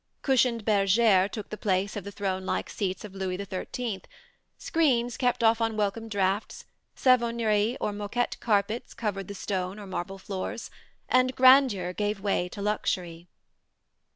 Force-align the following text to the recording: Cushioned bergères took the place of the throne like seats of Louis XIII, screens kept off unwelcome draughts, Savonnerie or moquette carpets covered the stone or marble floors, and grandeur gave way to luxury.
Cushioned 0.23 0.65
bergères 0.65 1.29
took 1.29 1.49
the 1.51 1.57
place 1.59 1.95
of 1.95 2.03
the 2.03 2.11
throne 2.11 2.43
like 2.43 2.71
seats 2.71 3.05
of 3.05 3.13
Louis 3.13 3.37
XIII, 3.37 4.01
screens 4.57 5.15
kept 5.15 5.43
off 5.43 5.61
unwelcome 5.61 6.09
draughts, 6.09 6.65
Savonnerie 6.95 7.77
or 7.79 7.93
moquette 7.93 8.39
carpets 8.39 8.95
covered 8.95 9.27
the 9.27 9.35
stone 9.35 9.77
or 9.77 9.85
marble 9.85 10.17
floors, 10.17 10.71
and 11.07 11.35
grandeur 11.35 11.93
gave 11.93 12.19
way 12.19 12.49
to 12.49 12.63
luxury. 12.63 13.27